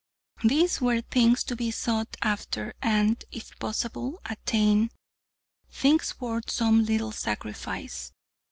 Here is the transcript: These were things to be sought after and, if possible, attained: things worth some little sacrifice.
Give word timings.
These 0.43 0.81
were 0.81 1.01
things 1.01 1.43
to 1.43 1.55
be 1.55 1.69
sought 1.69 2.17
after 2.23 2.73
and, 2.81 3.23
if 3.31 3.59
possible, 3.59 4.19
attained: 4.25 4.89
things 5.69 6.19
worth 6.19 6.49
some 6.49 6.85
little 6.85 7.11
sacrifice. 7.11 8.11